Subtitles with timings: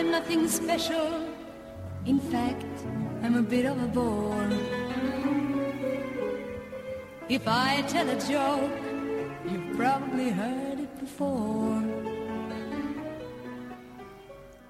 [0.00, 1.08] I'm nothing special.
[2.06, 2.64] In fact,
[3.22, 4.48] I'm a bit of a bore.
[7.28, 8.72] If I tell a joke,
[9.44, 11.82] you've probably heard it before.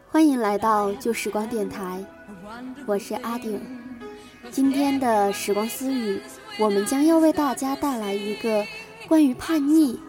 [0.09, 2.05] 欢迎来到旧时光电台，
[2.85, 3.61] 我是阿顶。
[4.51, 6.20] 今天的时光私语，
[6.59, 8.67] 我们将要为大家带来一个
[9.06, 10.01] 关于叛逆、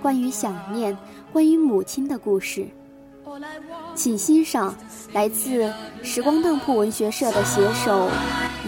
[0.00, 0.96] 关于想念、
[1.30, 2.66] 关于母亲的故事。
[3.94, 4.74] 请欣赏
[5.12, 8.08] 来自时光当铺文学社的写手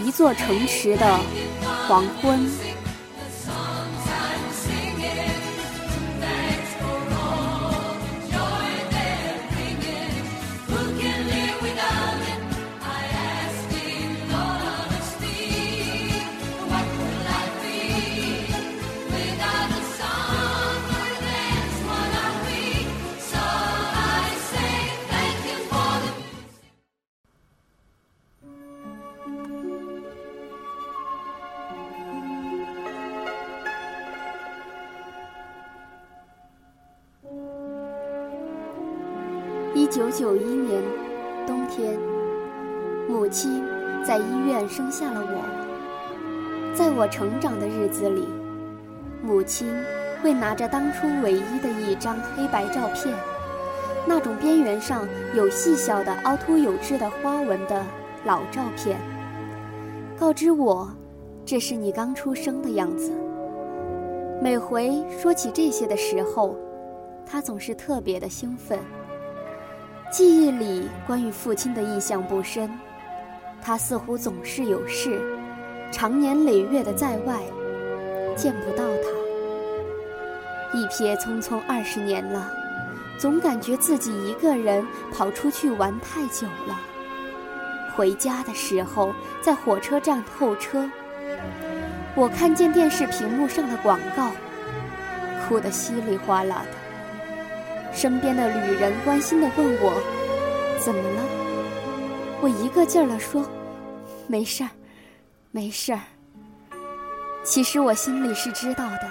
[0.03, 1.19] 一座城池的
[1.87, 2.74] 黄昏。
[39.85, 40.81] 一九九一年
[41.45, 41.95] 冬天，
[43.07, 43.63] 母亲
[44.03, 46.73] 在医院生下了我。
[46.73, 48.27] 在我成长的日子里，
[49.21, 49.71] 母亲
[50.23, 53.15] 会拿着当初唯一的一张黑白照片，
[54.07, 57.85] 那种边缘上有细小的凹凸有致的花纹的
[58.25, 58.97] 老照片，
[60.17, 60.89] 告知我，
[61.45, 63.11] 这是你刚出生的样子。
[64.41, 66.55] 每回说起这些的时候，
[67.23, 68.79] 她总是特别的兴奋。
[70.11, 72.69] 记忆里关于父亲的印象不深，
[73.61, 75.19] 他似乎总是有事，
[75.91, 77.41] 长年累月的在外，
[78.35, 80.77] 见不到他。
[80.77, 82.49] 一瞥匆匆二十年了，
[83.17, 86.79] 总感觉自己一个人跑出去玩太久了。
[87.95, 90.89] 回家的时候，在火车站候车，
[92.13, 94.31] 我看见电视屏幕上的广告，
[95.47, 96.84] 哭得稀里哗啦的。
[97.95, 99.93] 身边的旅人关心地问我
[100.83, 101.23] ：“怎么了？”
[102.43, 103.43] 我一个劲儿地说
[104.27, 104.69] ：“没事儿，
[105.51, 105.99] 没事儿。”
[107.41, 109.09] 其实我心里是知道的，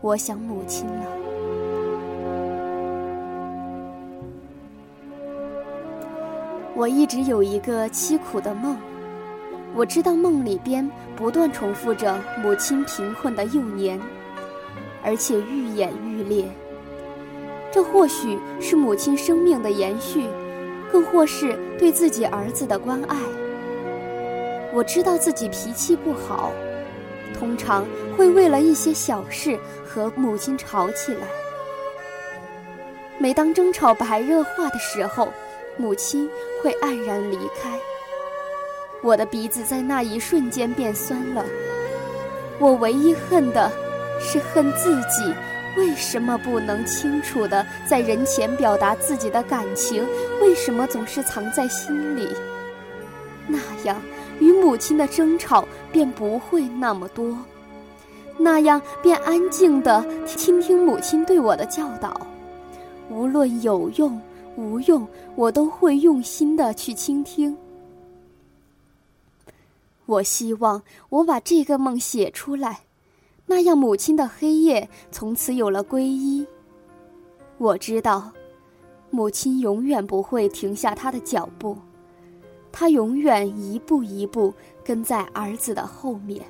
[0.00, 1.06] 我想母亲了。
[6.74, 8.76] 我一直有一个凄苦的梦，
[9.74, 14.00] 我知道梦里边不断重复着母亲贫困的幼年，
[15.04, 16.44] 而且愈演愈烈。
[17.72, 20.28] 这或许是母亲生命的延续，
[20.92, 23.16] 更或是对自己儿子的关爱。
[24.74, 26.52] 我知道自己脾气不好，
[27.38, 31.26] 通常会为了一些小事和母亲吵起来。
[33.18, 35.32] 每当争吵白热化的时候，
[35.78, 36.28] 母亲
[36.62, 37.78] 会黯然离开。
[39.02, 41.44] 我的鼻子在那一瞬间变酸了。
[42.58, 43.70] 我唯一恨的，
[44.20, 45.34] 是恨自己。
[45.76, 50.06] 为什么不能清楚的在人前表达自己的感情？
[50.40, 52.28] 为什么总是藏在心里？
[53.48, 54.00] 那样，
[54.38, 57.36] 与母亲的争吵便不会那么多，
[58.38, 62.20] 那样便安静的倾听母亲对我的教导，
[63.08, 64.20] 无论有用
[64.56, 67.56] 无用，我都会用心的去倾听。
[70.04, 72.80] 我希望我把这个梦写出来。
[73.54, 76.46] 那样，母亲的黑夜从此有了皈依。
[77.58, 78.32] 我知道，
[79.10, 81.76] 母亲永远不会停下她的脚步，
[82.72, 86.42] 她永远一步一步跟在儿子的后面。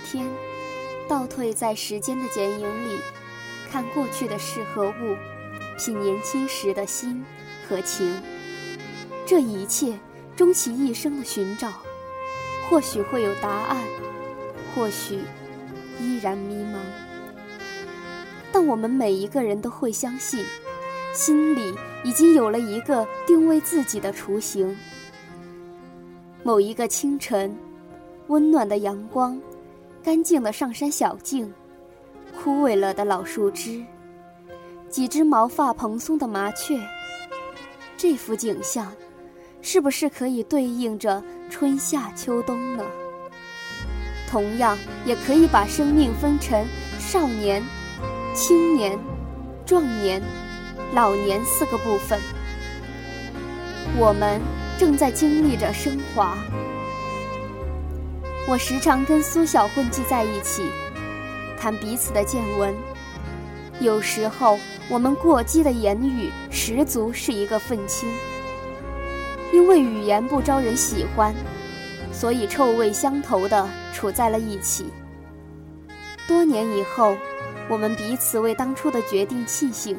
[0.00, 0.26] 天，
[1.08, 2.98] 倒退在时间的剪影里，
[3.70, 5.16] 看过去的事和物，
[5.78, 7.24] 品年轻时的心
[7.68, 8.20] 和情。
[9.26, 9.98] 这一切，
[10.36, 11.72] 终其一生的寻找，
[12.68, 13.76] 或许会有答案，
[14.74, 15.20] 或许
[16.00, 16.78] 依然迷茫。
[18.52, 20.44] 但我们每一个人都会相信，
[21.14, 24.76] 心里已经有了一个定位自己的雏形。
[26.42, 27.56] 某一个清晨，
[28.26, 29.40] 温暖的阳光，
[30.02, 31.52] 干净的上山小径，
[32.34, 33.84] 枯萎了的老树枝，
[34.88, 36.78] 几只毛发蓬松的麻雀，
[37.98, 38.90] 这幅景象，
[39.60, 42.84] 是不是可以对应着春夏秋冬呢？
[44.30, 46.64] 同样，也可以把生命分成
[46.98, 47.62] 少年、
[48.34, 48.98] 青年、
[49.66, 50.22] 壮年、
[50.94, 52.18] 老年四个部分。
[53.98, 54.40] 我们
[54.78, 56.38] 正在经历着升华。
[58.48, 60.64] 我时常跟苏小混迹在一起，
[61.58, 62.74] 谈彼此的见闻。
[63.80, 64.58] 有时候，
[64.88, 68.08] 我们过激的言语十足是一个愤青。
[69.52, 71.34] 因为语言不招人喜欢，
[72.12, 74.86] 所以臭味相投的处在了一起。
[76.26, 77.16] 多年以后，
[77.68, 79.96] 我们彼此为当初的决定庆幸。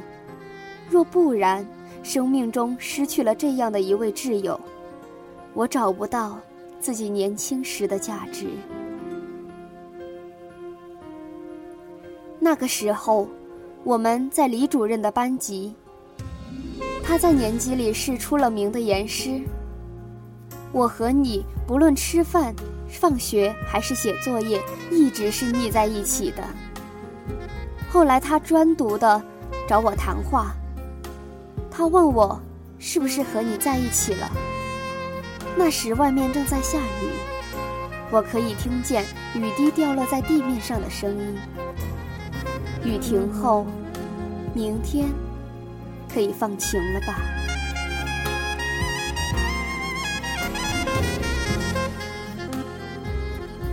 [0.89, 1.65] 若不然，
[2.03, 4.59] 生命中失去了这样的一位挚友，
[5.53, 6.39] 我找不到
[6.81, 8.47] 自己年轻时的价值。
[12.39, 13.29] 那个时候，
[13.83, 15.73] 我们在李主任的班级，
[17.03, 19.39] 他在年级里是出了名的严师。
[20.71, 22.53] 我和你不论吃饭、
[22.89, 26.43] 放学还是写作业，一直是腻在一起的。
[27.89, 29.21] 后来他专独的
[29.67, 30.55] 找我谈话。
[31.69, 32.41] 他问我
[32.79, 34.31] 是不是和你在一起了？
[35.57, 37.09] 那时外面正在下雨，
[38.09, 39.05] 我可以听见
[39.35, 41.37] 雨滴掉落在地面上的声音。
[42.83, 43.67] 雨停后，
[44.53, 45.07] 明天
[46.11, 47.15] 可以放晴了吧？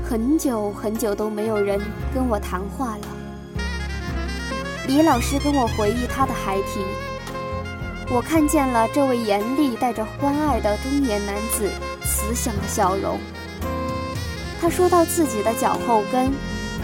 [0.05, 1.81] 很久很久都没有人
[2.15, 3.07] 跟我谈话了。
[4.87, 7.08] 李老师跟我回忆他的孩提。
[8.11, 11.71] 我看见了这位严厉带着欢爱的中年男子
[12.03, 13.19] 慈祥的笑容。
[14.61, 16.33] 他说到自己的脚后跟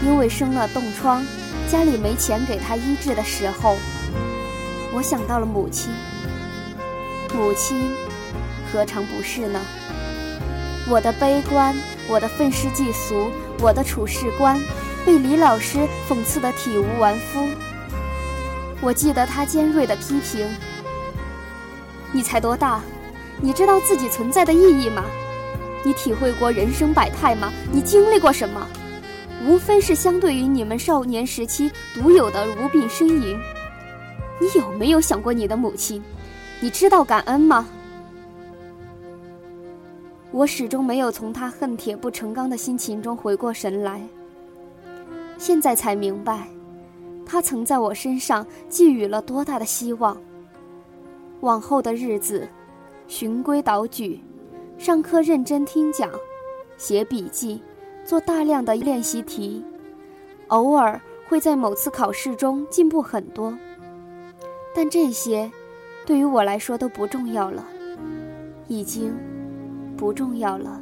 [0.03, 1.25] 因为生了冻疮，
[1.67, 3.75] 家里没钱给他医治的时候，
[4.93, 5.91] 我想到了母亲。
[7.33, 7.91] 母亲
[8.71, 9.59] 何尝不是呢？
[10.87, 11.75] 我的悲观，
[12.07, 14.61] 我的愤世嫉俗，我的处事观，
[15.03, 17.49] 被李老师讽刺得体无完肤。
[18.79, 20.47] 我记得他尖锐的批评。
[22.15, 22.81] 你才多大？
[23.41, 25.03] 你知道自己存在的意义吗？
[25.83, 27.51] 你体会过人生百态吗？
[27.73, 28.65] 你经历过什么？
[29.45, 33.37] 无非是相对于你们少年时期独有的无病呻吟。
[34.39, 36.01] 你有没有想过你的母亲？
[36.61, 37.67] 你知道感恩吗？
[40.31, 44.01] 我始终没有从他恨铁不成钢的心情中回过神来。
[45.37, 46.47] 现在才明白，
[47.25, 50.15] 他曾在我身上寄予了多大的希望。
[51.45, 52.47] 往后的日子，
[53.07, 54.19] 循规蹈矩，
[54.79, 56.09] 上课认真听讲，
[56.75, 57.61] 写笔记，
[58.03, 59.63] 做大量的练习题，
[60.47, 63.55] 偶尔会在某次考试中进步很多。
[64.73, 65.51] 但这些，
[66.03, 67.63] 对于我来说都不重要了，
[68.67, 69.15] 已经
[69.95, 70.81] 不重要了。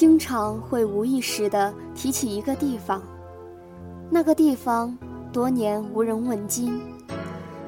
[0.00, 3.02] 经常会无意识地提起一个地方，
[4.08, 4.96] 那个地方
[5.30, 6.80] 多年无人问津，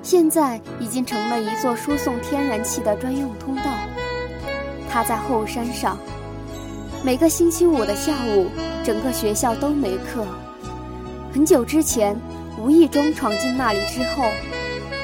[0.00, 3.64] 现在已经成了一座输送天然气的专用通道。
[4.88, 5.98] 它在后山上，
[7.04, 8.46] 每个星期五的下午，
[8.82, 10.24] 整个学校都没课。
[11.34, 12.18] 很久之前，
[12.58, 14.24] 无意中闯进那里之后，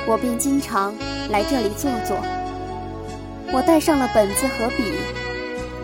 [0.07, 0.95] 我便经常
[1.29, 2.17] 来这里坐坐。
[3.53, 4.95] 我带上了本子和笔，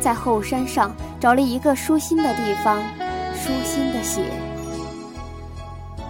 [0.00, 0.90] 在后山上。
[1.24, 2.82] 找了一个舒心的地方，
[3.32, 4.30] 舒心的写。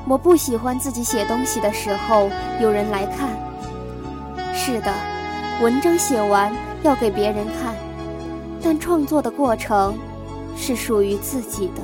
[0.09, 2.28] 我不喜欢自己写东西的时候
[2.61, 3.28] 有人来看。
[4.52, 4.92] 是的，
[5.62, 6.52] 文章写完
[6.83, 7.76] 要给别人看，
[8.61, 9.97] 但创作的过程
[10.56, 11.83] 是属于自己的。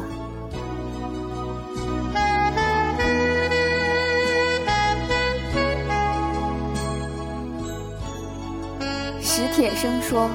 [9.23, 10.29] 史铁生说。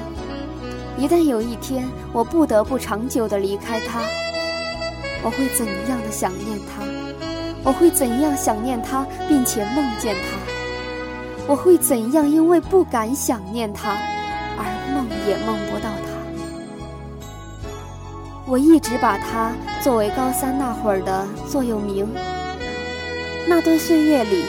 [0.98, 4.00] 一旦有一天我不得不长久的离开他，
[5.22, 6.82] 我会怎样的想念他？
[7.62, 10.38] 我会怎样想念他，并且梦见他？
[11.46, 13.90] 我会怎样因为不敢想念他，
[14.56, 16.06] 而梦也梦不到他？
[18.46, 22.08] 我一直把他作为高三那会儿的座右铭。
[23.46, 24.44] 那段岁月里，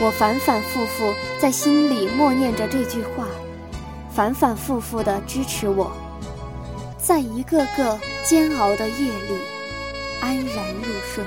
[0.00, 3.26] 我反反复复在心里默念着这句话。
[4.14, 5.90] 反反复复的支持我，
[6.96, 9.36] 在一个个煎熬的夜里
[10.20, 11.24] 安然入睡。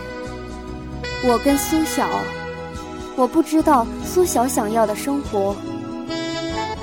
[1.25, 2.07] 我跟苏小，
[3.17, 5.53] 我不知道苏小想要的生活。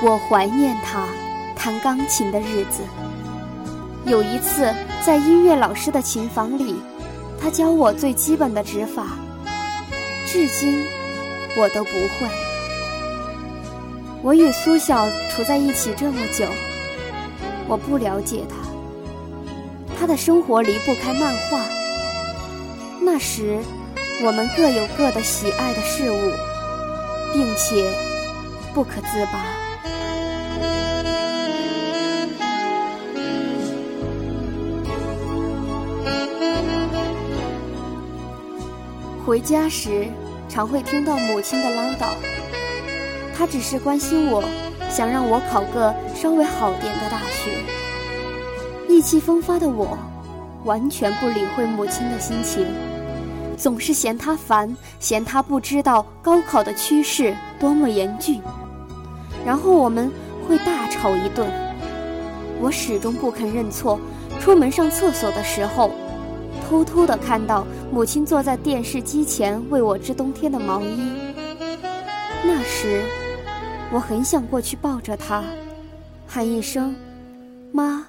[0.02, 1.08] 我怀念他
[1.56, 2.82] 弹钢琴的日子。
[4.04, 4.70] 有一次
[5.02, 6.76] 在音乐老师的琴房里，
[7.40, 9.16] 他教我最基本的指法，
[10.26, 10.84] 至今
[11.56, 12.43] 我都不会。
[14.24, 16.46] 我与苏小处在一起这么久，
[17.68, 18.56] 我不了解他。
[20.00, 21.60] 他的生活离不开漫画。
[23.02, 23.58] 那时，
[24.24, 26.32] 我们各有各的喜爱的事物，
[27.34, 27.92] 并且
[28.72, 29.44] 不可自拔。
[39.26, 40.06] 回家时，
[40.48, 42.08] 常会听到母亲的唠叨。
[43.36, 44.42] 他只是关心我，
[44.88, 47.50] 想让我考个稍微好点的大学。
[48.88, 49.98] 意气风发的我，
[50.64, 52.66] 完全不理会母亲的心情，
[53.56, 58.40] 总是嫌她烦，嫌她不知道高考的趋势多么严峻，
[59.44, 60.10] 然后我们
[60.46, 61.50] 会大吵一顿。
[62.60, 63.98] 我始终不肯认错，
[64.40, 65.90] 出门上厕所的时候，
[66.68, 71.10] 偷偷的看到母亲坐在电视机前为我织冬天的毛衣。
[72.46, 73.02] 那时，
[73.94, 75.44] 我很想过去抱着他，
[76.26, 76.96] 喊一声
[77.70, 78.04] “妈”。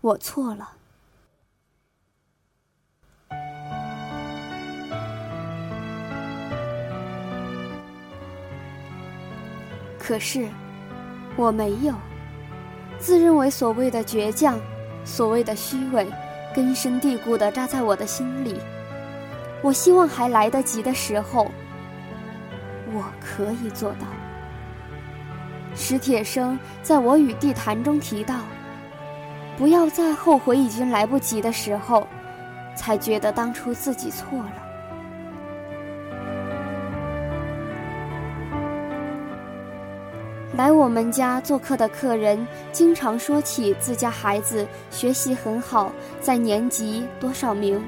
[0.00, 0.70] 我错了。
[9.98, 10.48] 可是，
[11.36, 11.92] 我没有。
[12.98, 14.58] 自认为所谓的倔强，
[15.04, 16.10] 所谓的虚伪，
[16.54, 18.58] 根深蒂固的扎在我的心里。
[19.60, 21.50] 我希望还来得及的时候，
[22.94, 24.17] 我可以做到。
[25.78, 28.34] 史铁生在《我与地坛》中提到。
[29.56, 32.06] 不要在后悔已经来不及的时候，
[32.76, 34.52] 才觉得当初自己错了。
[40.56, 47.80] 来我们家做客的客人经常说起自家孩子学习很好，在年级多少名，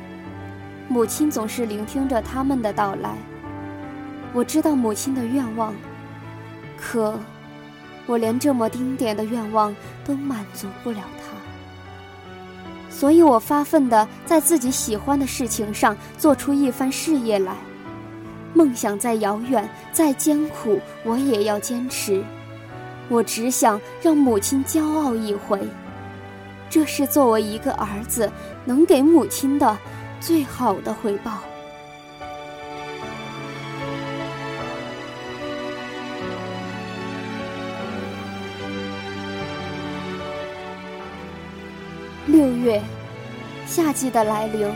[0.88, 3.16] 母亲总是聆听着他们的到来。
[4.32, 5.75] 我知道母亲的愿望，
[6.80, 7.18] 可
[8.10, 9.72] 我连这么丁点的愿望
[10.04, 11.30] 都满足不了他。
[12.90, 17.54] 所以我发奋的在自己喜欢的事情上做出一番事业来，
[18.52, 22.20] 梦想再遥远再艰苦，我也要坚持。
[23.08, 25.60] 我只想让母亲骄傲一回，
[26.68, 28.28] 这是作为一个儿子
[28.64, 29.78] 能给母亲的
[30.18, 31.38] 最好的回报。
[42.70, 42.80] 月，
[43.66, 44.72] 夏季的来临，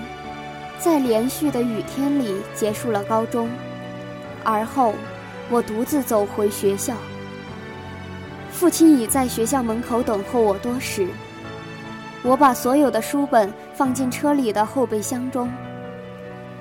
[0.80, 3.48] 在连续的雨天里结束了高中。
[4.42, 4.94] 而后，
[5.48, 6.94] 我独自走回学校。
[8.50, 11.06] 父亲已在学校门口等候我多时。
[12.24, 15.48] 我把所有的书本放进车里的后备箱中。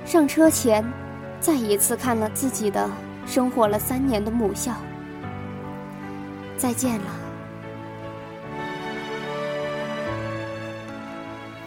[0.05, 0.85] 上车前，
[1.39, 2.87] 再一次看了自己的
[3.25, 4.73] 生活了三年的母校。
[6.57, 7.22] 再见了。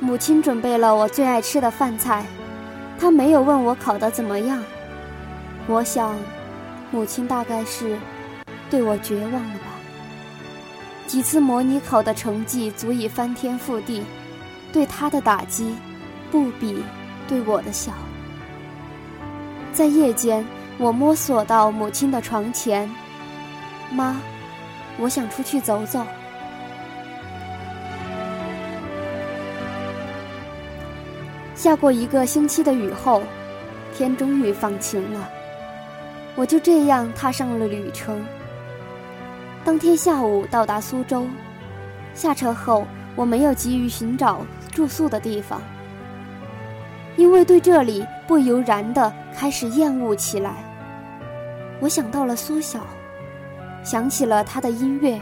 [0.07, 2.25] 母亲准备了我最爱吃的饭菜，
[2.97, 4.63] 她没有问我考得怎么样。
[5.67, 6.17] 我想，
[6.93, 7.99] 母亲大概是
[8.71, 9.67] 对我绝望了吧。
[11.09, 14.05] 几次模拟考的成绩足以翻天覆地，
[14.73, 15.75] 对她的打击
[16.31, 16.85] 不比
[17.27, 17.91] 对我的小。
[19.73, 20.47] 在夜间，
[20.79, 22.89] 我摸索到母亲的床前，
[23.91, 24.17] 妈，
[24.99, 26.07] 我想出去走走。
[31.67, 33.21] 下过一个星期的雨后，
[33.93, 35.29] 天终于放晴了。
[36.37, 38.25] 我就这样踏上了旅程。
[39.65, 41.27] 当天下午到达苏州，
[42.15, 45.61] 下车后我没有急于寻找住宿的地方，
[47.17, 50.65] 因为对这里不由然的开始厌恶起来。
[51.81, 52.87] 我想到了苏小，
[53.83, 55.21] 想起了他的音乐。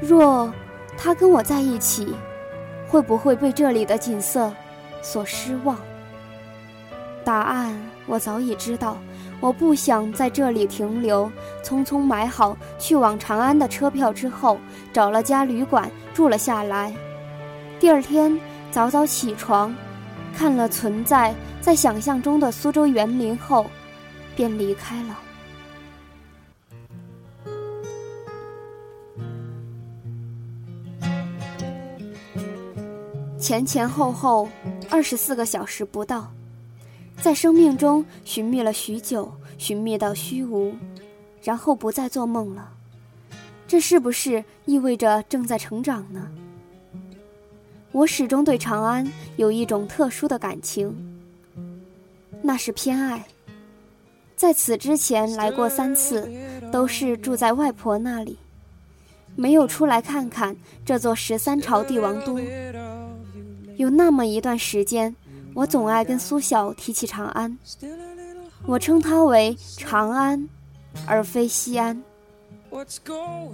[0.00, 0.52] 若
[0.96, 2.12] 他跟我在一起。
[2.88, 4.52] 会不会被这里的景色
[5.02, 5.78] 所失望？
[7.22, 8.96] 答案我早已知道。
[9.40, 11.30] 我不想在这里停留，
[11.62, 14.58] 匆匆买好去往长安的车票之后，
[14.92, 16.92] 找了家旅馆住了下来。
[17.78, 18.36] 第二天
[18.72, 19.72] 早早起床，
[20.36, 23.66] 看了存在在想象中的苏州园林后，
[24.34, 25.16] 便离开了。
[33.48, 34.46] 前前后后
[34.90, 36.30] 二十四个小时不到，
[37.22, 40.76] 在生命中寻觅了许久，寻觅到虚无，
[41.42, 42.70] 然后不再做梦了。
[43.66, 46.28] 这是不是意味着正在成长呢？
[47.92, 50.94] 我始终对长安有一种特殊的感情，
[52.42, 53.24] 那是偏爱。
[54.36, 56.30] 在此之前来过三次，
[56.70, 58.36] 都是住在外婆那里，
[59.36, 62.38] 没有出来看看这座十三朝帝王都。
[63.78, 65.14] 有那么一段时间，
[65.54, 67.56] 我总爱跟苏晓提起长安，
[68.66, 70.48] 我称它为长安，
[71.06, 72.02] 而非西安。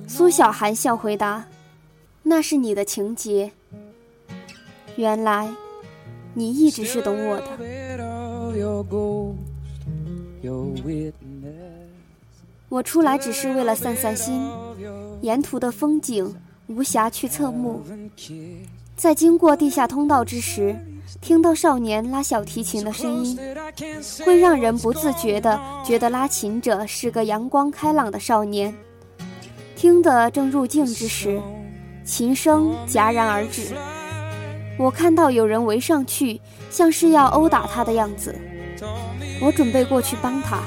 [0.09, 1.45] 苏小含笑回答
[2.25, 3.53] ：“那是你的情节。
[4.97, 5.53] 原来，
[6.33, 7.47] 你一直是懂我的。
[12.71, 14.43] 我出来只是为了散散心，
[15.21, 16.35] 沿途的风景
[16.69, 17.83] 无暇去侧目。
[18.97, 20.77] 在经过地下通道之时，
[21.21, 23.39] 听到少年拉小提琴的声音，
[24.25, 28.75] 会让人不自觉地觉得拉琴者是个阳光开朗的少年。”
[29.77, 31.41] 听得正入静之时，
[32.05, 33.75] 琴声戛然而止。
[34.79, 38.35] 我看到有人围上去，像是要殴打他的样子。
[39.43, 40.61] 我准备过去帮他，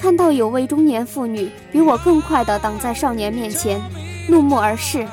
[0.00, 3.80] 看到有位中年妇女比我更快地挡在少年面前，
[4.28, 5.06] 怒目而视。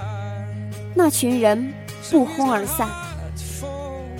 [0.96, 1.72] 那群人
[2.12, 2.88] 不轰而散。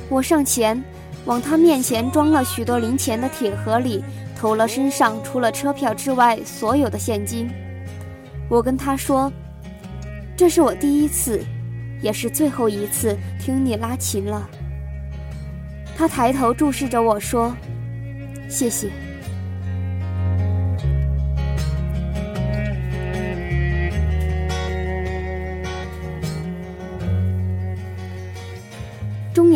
[0.10, 0.82] 我上前，
[1.26, 4.02] 往他面前装了许多零钱的铁盒里
[4.36, 7.50] 投了身上除了车票之外所有的现金。
[8.50, 9.32] 我跟他说
[10.38, 11.44] ：“这是我第一次，
[12.02, 14.50] 也是最后一次听你拉琴了。”
[15.98, 17.54] 他抬头注视着我说
[18.50, 18.90] ：“谢谢。”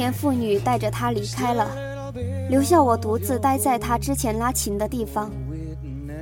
[0.05, 1.67] 年妇女带着他离开了，
[2.47, 5.31] 留下我独自待在他之前拉琴的地方。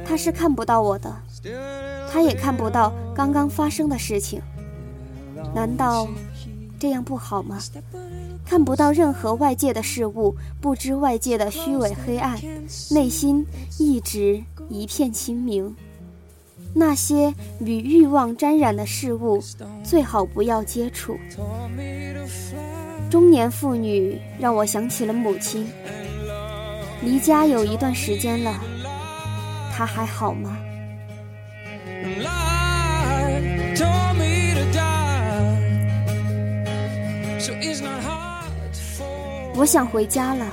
[0.06, 1.13] 他是看不到我的。
[2.10, 4.41] 他也看不到刚刚发生的事情，
[5.54, 6.08] 难道
[6.80, 7.60] 这样不好吗？
[8.46, 12.39] 看不到任何外界的事物，不知外界的虚伪黑暗，
[12.91, 13.46] 内心
[13.78, 15.76] 一直一片清明。
[16.74, 19.43] 那些与欲望沾染的事物，
[19.84, 21.17] 最好不要接触。
[23.13, 25.71] 中年妇女让我想起了母亲，
[27.04, 28.60] 离家有一段时间了，
[29.71, 30.58] 她还好吗？
[39.56, 40.47] 我想回家了。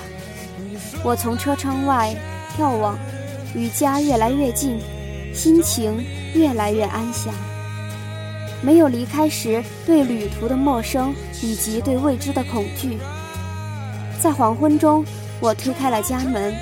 [1.03, 2.15] 我从车窗外
[2.59, 2.99] 眺望，
[3.55, 4.79] 与家越来越近，
[5.33, 7.33] 心情越来越安详。
[8.63, 12.99] 没有离开时对旅途的陌生以及对未知的恐惧。
[14.21, 15.05] 在黄昏中，
[15.41, 16.55] 我推开了家门，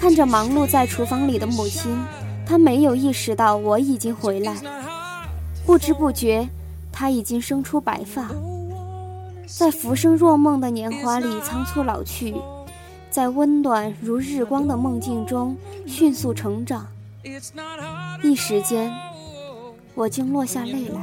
[0.00, 1.96] 看着忙碌在厨房里的母亲。
[2.44, 4.54] 她没有意识到我已经回来，
[5.64, 6.48] 不知不觉，
[6.90, 8.28] 他已经生出白发，
[9.46, 12.34] 在浮生若梦的年华里仓促老去，
[13.10, 16.86] 在温暖如日光的梦境中迅速成长。
[18.22, 18.92] 一时间，
[19.94, 21.00] 我竟落下泪来。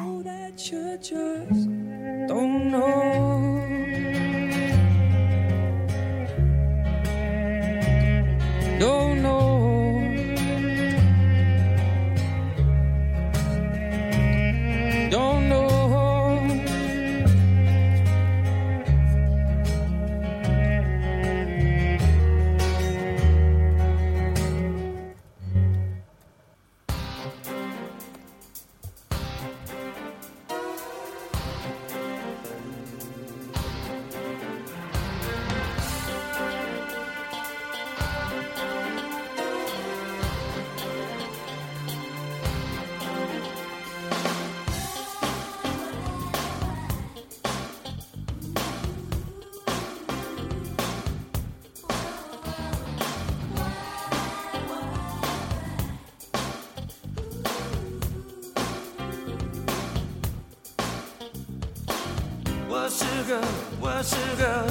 [63.29, 63.39] 个，
[63.79, 64.65] 我是个，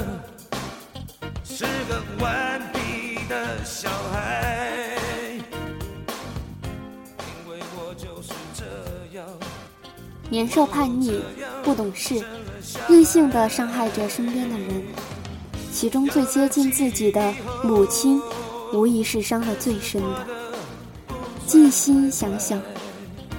[1.44, 4.98] 是个顽皮的小孩。
[7.20, 9.24] 因为我就是这样。
[10.28, 11.20] 年少叛逆，
[11.62, 12.20] 不懂事，
[12.88, 14.82] 任性的伤害着身边的人，
[15.72, 18.20] 其中最接近自己的母亲，
[18.72, 20.26] 无疑是伤得最深的。
[21.46, 22.60] 静心想想，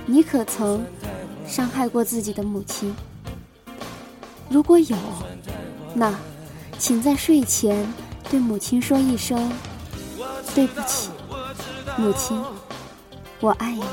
[0.06, 0.82] 你可曾
[1.46, 2.96] 伤害过自己的母亲？
[4.50, 4.98] 如果有，
[5.94, 6.12] 那，
[6.80, 7.88] 请在睡前
[8.32, 9.52] 对母亲说一声
[10.56, 11.10] 对不起，
[11.96, 12.42] 母亲，
[13.40, 13.84] 我爱你。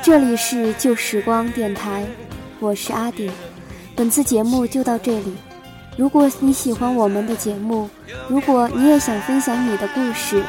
[0.00, 2.06] 这里是旧时光电台，
[2.60, 3.30] 我是阿顶，
[3.96, 5.34] 本次节目就到这里。
[5.96, 7.90] 如果你喜欢我们的节目，
[8.28, 10.44] 如果你也想分享你的故事，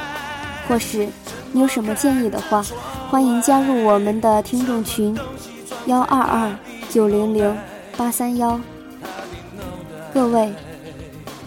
[0.68, 1.10] 或是
[1.52, 2.64] 你有什么建议的话，
[3.10, 5.18] 欢迎加入我们的听众群：
[5.88, 6.56] 幺二二
[6.90, 7.56] 九零零
[7.96, 8.60] 八三幺。
[10.12, 10.52] 各位，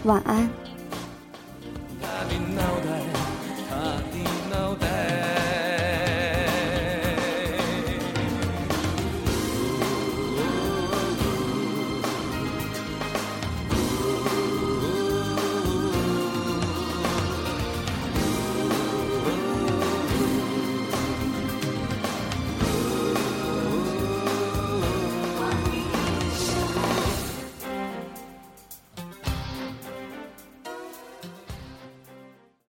[0.03, 0.49] 晚安。